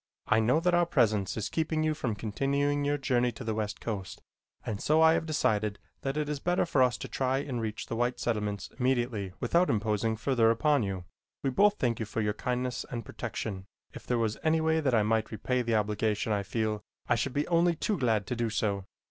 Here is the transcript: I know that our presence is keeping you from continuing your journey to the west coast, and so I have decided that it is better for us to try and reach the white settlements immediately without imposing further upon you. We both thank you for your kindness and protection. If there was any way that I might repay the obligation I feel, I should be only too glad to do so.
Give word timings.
I 0.25 0.39
know 0.39 0.59
that 0.59 0.73
our 0.73 0.87
presence 0.87 1.37
is 1.37 1.47
keeping 1.47 1.83
you 1.83 1.93
from 1.93 2.15
continuing 2.15 2.83
your 2.83 2.97
journey 2.97 3.31
to 3.33 3.43
the 3.43 3.53
west 3.53 3.79
coast, 3.79 4.19
and 4.65 4.81
so 4.81 4.99
I 4.99 5.13
have 5.13 5.27
decided 5.27 5.77
that 6.01 6.17
it 6.17 6.27
is 6.27 6.39
better 6.39 6.65
for 6.65 6.81
us 6.81 6.97
to 6.97 7.07
try 7.07 7.37
and 7.37 7.61
reach 7.61 7.85
the 7.85 7.95
white 7.95 8.19
settlements 8.19 8.71
immediately 8.79 9.33
without 9.39 9.69
imposing 9.69 10.17
further 10.17 10.49
upon 10.49 10.81
you. 10.81 11.05
We 11.43 11.51
both 11.51 11.75
thank 11.77 11.99
you 11.99 12.07
for 12.07 12.19
your 12.19 12.33
kindness 12.33 12.83
and 12.89 13.05
protection. 13.05 13.65
If 13.93 14.07
there 14.07 14.17
was 14.17 14.39
any 14.41 14.59
way 14.59 14.79
that 14.79 14.95
I 14.95 15.03
might 15.03 15.29
repay 15.31 15.61
the 15.61 15.75
obligation 15.75 16.31
I 16.33 16.41
feel, 16.41 16.81
I 17.07 17.13
should 17.13 17.33
be 17.33 17.47
only 17.47 17.75
too 17.75 17.99
glad 17.99 18.25
to 18.25 18.35
do 18.35 18.49
so. 18.49 18.85